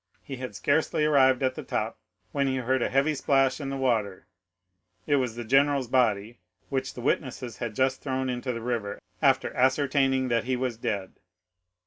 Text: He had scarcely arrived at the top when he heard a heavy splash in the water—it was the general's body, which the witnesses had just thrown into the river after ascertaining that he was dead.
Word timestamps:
He 0.23 0.37
had 0.37 0.55
scarcely 0.55 1.05
arrived 1.05 1.43
at 1.43 1.53
the 1.53 1.61
top 1.61 1.99
when 2.31 2.47
he 2.47 2.55
heard 2.55 2.81
a 2.81 2.89
heavy 2.89 3.13
splash 3.13 3.61
in 3.61 3.69
the 3.69 3.77
water—it 3.77 5.15
was 5.17 5.35
the 5.35 5.43
general's 5.43 5.87
body, 5.87 6.39
which 6.69 6.95
the 6.95 7.01
witnesses 7.01 7.57
had 7.57 7.75
just 7.75 8.01
thrown 8.01 8.27
into 8.27 8.51
the 8.51 8.61
river 8.61 8.99
after 9.21 9.53
ascertaining 9.53 10.29
that 10.29 10.45
he 10.45 10.55
was 10.55 10.75
dead. 10.75 11.13